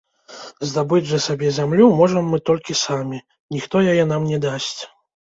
[0.67, 3.19] Здабыць жа сабе зямлю можам мы толькі самі,
[3.57, 4.79] ніхто яе нам не дасць.